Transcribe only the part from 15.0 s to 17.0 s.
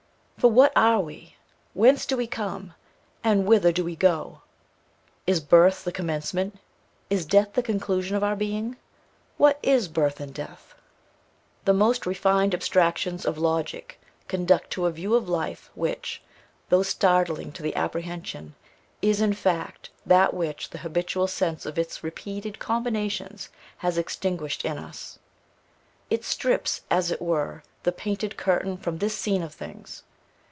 of life, which, though